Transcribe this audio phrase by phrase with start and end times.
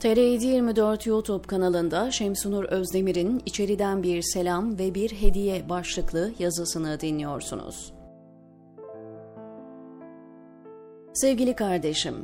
[0.00, 7.92] TR724 YouTube kanalında Şemsunur Özdemir'in İçeriden Bir Selam ve Bir Hediye başlıklı yazısını dinliyorsunuz.
[11.14, 12.14] Sevgili kardeşim,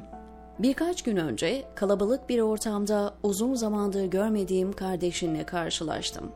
[0.58, 6.32] birkaç gün önce kalabalık bir ortamda uzun zamandır görmediğim kardeşinle karşılaştım.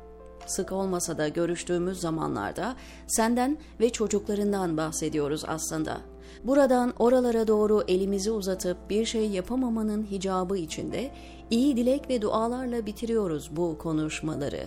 [0.47, 2.77] Sık olmasa da görüştüğümüz zamanlarda
[3.07, 5.97] senden ve çocuklarından bahsediyoruz aslında.
[6.45, 11.11] Buradan oralara doğru elimizi uzatıp bir şey yapamamanın hicabı içinde
[11.51, 14.63] iyi dilek ve dualarla bitiriyoruz bu konuşmaları.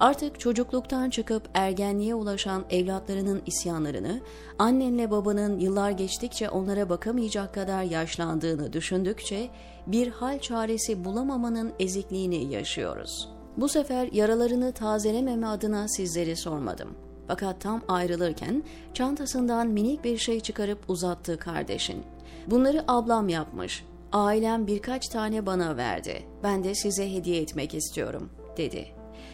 [0.00, 4.20] Artık çocukluktan çıkıp ergenliğe ulaşan evlatlarının isyanlarını,
[4.58, 9.48] annenle babanın yıllar geçtikçe onlara bakamayacak kadar yaşlandığını düşündükçe
[9.86, 17.07] bir hal çaresi bulamamanın ezikliğini yaşıyoruz.'' Bu sefer yaralarını tazelememe adına sizleri sormadım.
[17.28, 18.62] Fakat tam ayrılırken
[18.94, 22.02] çantasından minik bir şey çıkarıp uzattı kardeşin.
[22.46, 23.84] Bunları ablam yapmış.
[24.12, 26.22] Ailem birkaç tane bana verdi.
[26.42, 28.86] Ben de size hediye etmek istiyorum, dedi.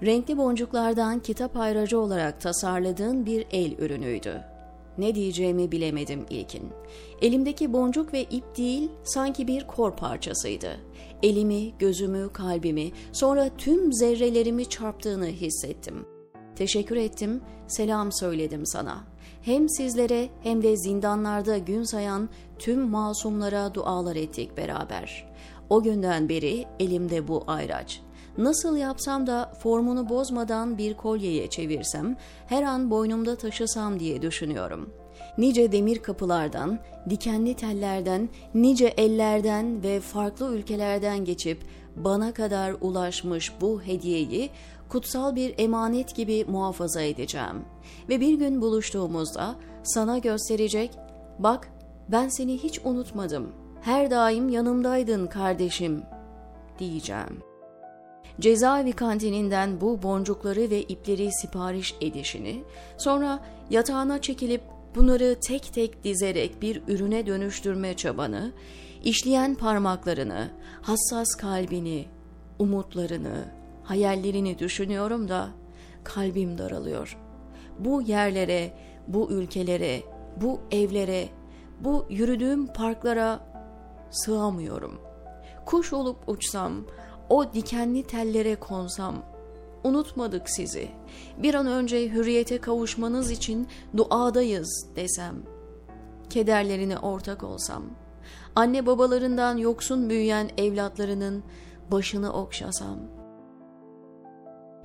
[0.02, 4.40] Renkli boncuklardan kitap ayracı olarak tasarladığın bir el ürünüydü.
[4.98, 6.62] Ne diyeceğimi bilemedim ilkin.
[7.22, 10.76] Elimdeki boncuk ve ip değil, sanki bir kor parçasıydı.
[11.22, 16.13] Elimi, gözümü, kalbimi, sonra tüm zerrelerimi çarptığını hissettim.
[16.56, 19.04] Teşekkür ettim, selam söyledim sana.
[19.42, 25.32] Hem sizlere hem de zindanlarda gün sayan tüm masumlara dualar ettik beraber.
[25.70, 28.00] O günden beri elimde bu ayraç.
[28.38, 34.90] Nasıl yapsam da formunu bozmadan bir kolyeye çevirsem, her an boynumda taşısam diye düşünüyorum.
[35.38, 36.78] Nice demir kapılardan,
[37.10, 41.62] dikenli tellerden, nice ellerden ve farklı ülkelerden geçip
[41.96, 44.50] bana kadar ulaşmış bu hediyeyi
[44.88, 47.64] kutsal bir emanet gibi muhafaza edeceğim.
[48.08, 50.90] Ve bir gün buluştuğumuzda sana gösterecek,
[51.38, 51.68] bak
[52.08, 56.02] ben seni hiç unutmadım, her daim yanımdaydın kardeşim
[56.78, 57.53] diyeceğim.''
[58.40, 62.64] Cezaevi kantininden bu boncukları ve ipleri sipariş edişini,
[62.98, 63.40] sonra
[63.70, 64.62] yatağına çekilip
[64.94, 68.52] bunları tek tek dizerek bir ürüne dönüştürme çabanı,
[69.04, 70.50] işleyen parmaklarını,
[70.82, 72.06] hassas kalbini,
[72.58, 73.44] umutlarını,
[73.82, 75.48] hayallerini düşünüyorum da
[76.04, 77.18] kalbim daralıyor.
[77.78, 78.72] Bu yerlere,
[79.08, 80.02] bu ülkelere,
[80.40, 81.28] bu evlere,
[81.80, 83.40] bu yürüdüğüm parklara
[84.10, 85.00] sığamıyorum.
[85.66, 86.72] Kuş olup uçsam,
[87.28, 89.22] o dikenli tellere konsam,
[89.84, 90.88] unutmadık sizi.
[91.38, 95.36] Bir an önce hürriyete kavuşmanız için duadayız desem.
[96.30, 97.82] Kederlerine ortak olsam.
[98.56, 101.42] Anne babalarından yoksun büyüyen evlatlarının
[101.90, 102.98] başını okşasam.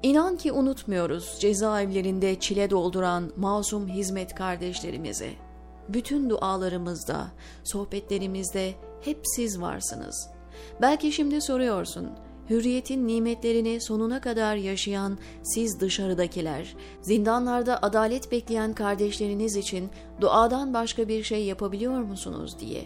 [0.04, 5.32] İnan ki unutmuyoruz cezaevlerinde çile dolduran masum hizmet kardeşlerimizi.
[5.90, 7.28] Bütün dualarımızda,
[7.64, 10.30] sohbetlerimizde hep siz varsınız.
[10.82, 12.10] Belki şimdi soruyorsun,
[12.50, 19.90] hürriyetin nimetlerini sonuna kadar yaşayan siz dışarıdakiler, zindanlarda adalet bekleyen kardeşleriniz için
[20.22, 22.84] duadan başka bir şey yapabiliyor musunuz diye.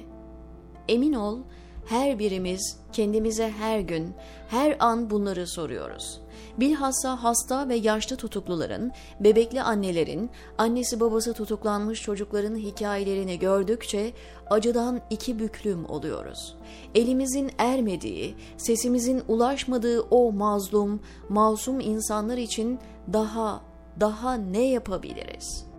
[0.88, 1.40] Emin ol,
[1.86, 4.14] her birimiz kendimize her gün,
[4.50, 6.22] her an bunları soruyoruz.
[6.58, 14.14] Bilhassa hasta ve yaşlı tutukluların, bebekli annelerin, annesi babası tutuklanmış çocukların hikayelerini gördükçe
[14.50, 16.56] acıdan iki büklüm oluyoruz.
[16.96, 22.80] Elimizin ermediği, sesimizin ulaşmadığı o mazlum, masum insanlar için
[23.14, 23.62] daha,
[24.00, 25.73] daha ne yapabiliriz?''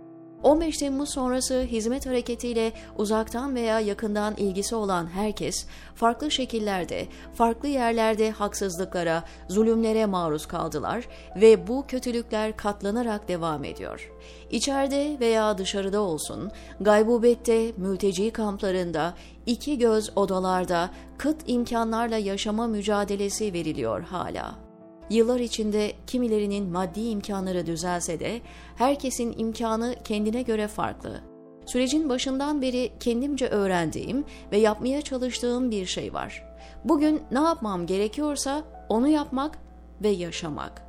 [0.45, 8.31] 15 Temmuz sonrası hizmet hareketiyle uzaktan veya yakından ilgisi olan herkes farklı şekillerde, farklı yerlerde
[8.31, 14.11] haksızlıklara, zulümlere maruz kaldılar ve bu kötülükler katlanarak devam ediyor.
[14.51, 19.13] İçeride veya dışarıda olsun, gaybubette, mülteci kamplarında,
[19.45, 24.64] iki göz odalarda kıt imkanlarla yaşama mücadelesi veriliyor hala.
[25.09, 28.41] Yıllar içinde kimilerinin maddi imkanları düzelse de
[28.75, 31.21] herkesin imkanı kendine göre farklı.
[31.65, 36.43] Sürecin başından beri kendimce öğrendiğim ve yapmaya çalıştığım bir şey var.
[36.83, 39.59] Bugün ne yapmam gerekiyorsa onu yapmak
[40.03, 40.81] ve yaşamak.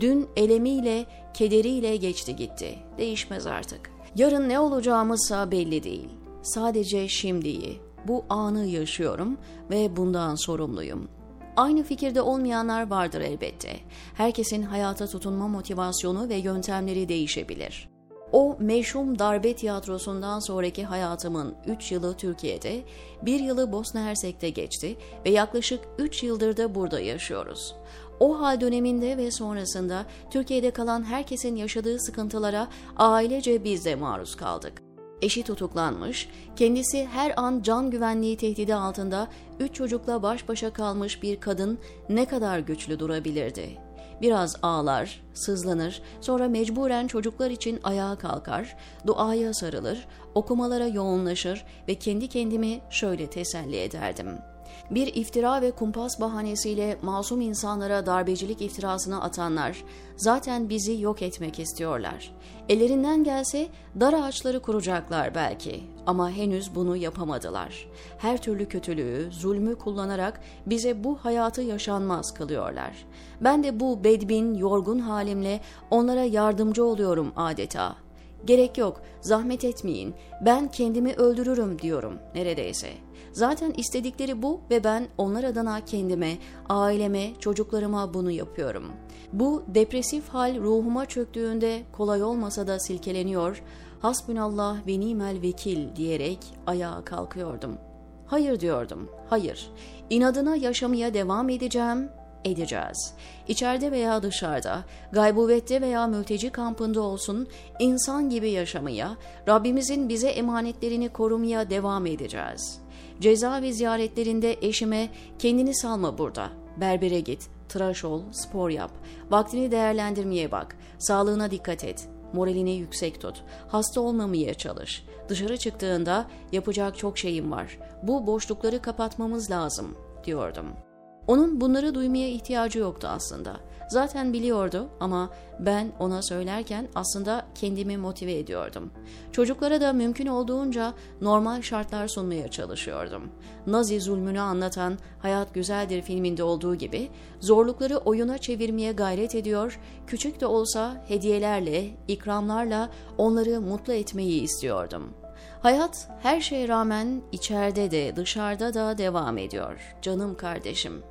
[0.00, 2.78] Dün elemiyle, kederiyle geçti gitti.
[2.98, 3.90] Değişmez artık.
[4.16, 6.08] Yarın ne olacağımızsa belli değil.
[6.42, 9.38] Sadece şimdiyi, bu anı yaşıyorum
[9.70, 11.08] ve bundan sorumluyum.
[11.56, 13.76] Aynı fikirde olmayanlar vardır elbette.
[14.14, 17.88] Herkesin hayata tutunma motivasyonu ve yöntemleri değişebilir.
[18.32, 22.82] O meşhum darbe tiyatrosundan sonraki hayatımın 3 yılı Türkiye'de,
[23.22, 27.74] 1 yılı Bosna Hersek'te geçti ve yaklaşık 3 yıldır da burada yaşıyoruz.
[28.20, 34.85] O hal döneminde ve sonrasında Türkiye'de kalan herkesin yaşadığı sıkıntılara ailece biz de maruz kaldık.
[35.22, 39.28] Eşi tutuklanmış, kendisi her an can güvenliği tehdidi altında
[39.60, 41.78] üç çocukla baş başa kalmış bir kadın
[42.08, 43.78] ne kadar güçlü durabilirdi?
[44.22, 48.76] Biraz ağlar, sızlanır, sonra mecburen çocuklar için ayağa kalkar,
[49.06, 54.55] duaya sarılır, okumalara yoğunlaşır ve kendi kendimi şöyle teselli ederdim.''
[54.90, 59.84] Bir iftira ve kumpas bahanesiyle masum insanlara darbecilik iftirasını atanlar
[60.16, 62.32] zaten bizi yok etmek istiyorlar.
[62.68, 63.68] Ellerinden gelse
[64.00, 67.88] dar ağaçları kuracaklar belki ama henüz bunu yapamadılar.
[68.18, 73.06] Her türlü kötülüğü, zulmü kullanarak bize bu hayatı yaşanmaz kılıyorlar.
[73.40, 75.60] Ben de bu bedbin, yorgun halimle
[75.90, 78.05] onlara yardımcı oluyorum adeta.
[78.44, 83.06] Gerek yok, zahmet etmeyin, ben kendimi öldürürüm diyorum neredeyse.''
[83.36, 86.38] Zaten istedikleri bu ve ben onlar adına kendime,
[86.68, 88.84] aileme, çocuklarıma bunu yapıyorum.
[89.32, 93.62] Bu depresif hal ruhuma çöktüğünde kolay olmasa da silkeleniyor,
[94.00, 97.78] hasbünallah ve nimel vekil diyerek ayağa kalkıyordum.
[98.26, 99.70] Hayır diyordum, hayır.
[100.10, 102.08] İnadına yaşamaya devam edeceğim,
[102.44, 103.14] edeceğiz.
[103.48, 107.48] İçeride veya dışarıda, gaybuvette veya mülteci kampında olsun,
[107.78, 109.16] insan gibi yaşamaya,
[109.48, 112.86] Rabbimizin bize emanetlerini korumaya devam edeceğiz.''
[113.20, 118.90] Cezaevi ziyaretlerinde eşime kendini salma burada, berbere git, tıraş ol, spor yap,
[119.30, 125.04] vaktini değerlendirmeye bak, sağlığına dikkat et, moralini yüksek tut, hasta olmamaya çalış.
[125.28, 130.85] Dışarı çıktığında yapacak çok şeyim var, bu boşlukları kapatmamız lazım, diyordum.
[131.26, 133.56] Onun bunları duymaya ihtiyacı yoktu aslında.
[133.88, 138.90] Zaten biliyordu ama ben ona söylerken aslında kendimi motive ediyordum.
[139.32, 143.22] Çocuklara da mümkün olduğunca normal şartlar sunmaya çalışıyordum.
[143.66, 147.08] Nazi zulmünü anlatan Hayat Güzeldir filminde olduğu gibi
[147.40, 155.14] zorlukları oyuna çevirmeye gayret ediyor, küçük de olsa hediyelerle, ikramlarla onları mutlu etmeyi istiyordum.
[155.62, 161.02] Hayat her şeye rağmen içeride de dışarıda da devam ediyor canım kardeşim.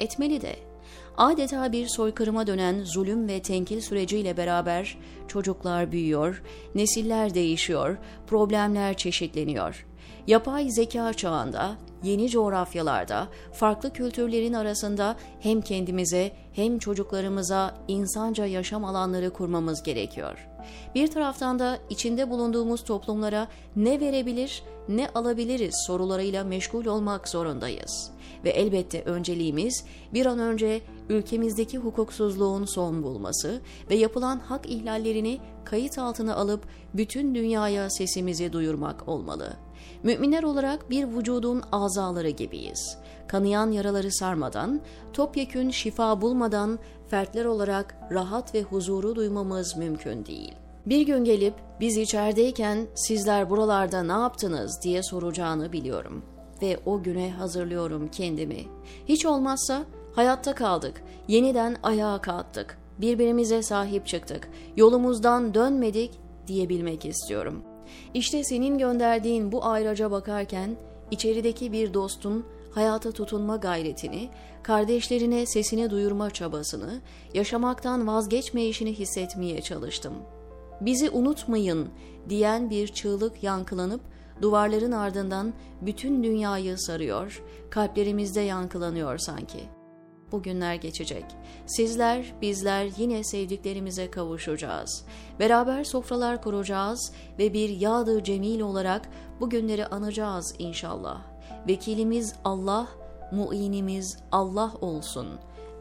[0.00, 0.56] Etmeli de
[1.16, 4.98] adeta bir soykırıma dönen zulüm ve tenkil süreciyle beraber
[5.28, 6.42] çocuklar büyüyor,
[6.74, 9.86] nesiller değişiyor, problemler çeşitleniyor.
[10.26, 19.30] Yapay zeka çağında, yeni coğrafyalarda, farklı kültürlerin arasında hem kendimize hem çocuklarımıza insanca yaşam alanları
[19.30, 20.49] kurmamız gerekiyor.
[20.94, 28.10] Bir taraftan da içinde bulunduğumuz toplumlara ne verebilir, ne alabiliriz sorularıyla meşgul olmak zorundayız.
[28.44, 29.84] Ve elbette önceliğimiz
[30.14, 33.60] bir an önce ülkemizdeki hukuksuzluğun son bulması
[33.90, 36.64] ve yapılan hak ihlallerini kayıt altına alıp
[36.94, 39.56] bütün dünyaya sesimizi duyurmak olmalı.
[40.02, 42.98] Müminler olarak bir vücudun azaları gibiyiz.
[43.28, 44.80] Kanayan yaraları sarmadan,
[45.12, 46.78] topyekün şifa bulmadan
[47.08, 50.54] fertler olarak rahat ve huzuru duymamız mümkün değil.
[50.86, 56.22] Bir gün gelip biz içerideyken sizler buralarda ne yaptınız diye soracağını biliyorum
[56.62, 58.64] ve o güne hazırlıyorum kendimi.
[59.08, 59.82] Hiç olmazsa
[60.14, 66.10] hayatta kaldık, yeniden ayağa kalktık, birbirimize sahip çıktık, yolumuzdan dönmedik
[66.46, 67.62] diyebilmek istiyorum.
[68.14, 70.76] İşte senin gönderdiğin bu ayraca bakarken
[71.10, 74.28] içerideki bir dostun hayata tutunma gayretini,
[74.62, 77.00] kardeşlerine sesini duyurma çabasını,
[77.34, 80.12] yaşamaktan vazgeçmeyişini hissetmeye çalıştım.
[80.80, 81.88] Bizi unutmayın
[82.28, 84.00] diyen bir çığlık yankılanıp
[84.42, 89.79] duvarların ardından bütün dünyayı sarıyor, kalplerimizde yankılanıyor sanki.
[90.32, 91.24] Bu günler geçecek.
[91.66, 95.04] Sizler, bizler yine sevdiklerimize kavuşacağız.
[95.38, 99.08] Beraber sofralar kuracağız ve bir yağdı cemil olarak
[99.40, 101.22] bu günleri anacağız inşallah.
[101.68, 102.88] Vekilimiz Allah,
[103.32, 105.28] muinimiz Allah olsun,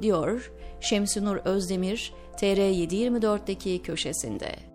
[0.01, 0.51] diyor
[0.81, 4.68] Şemsinur Özdemir TR724'deki köşesinde.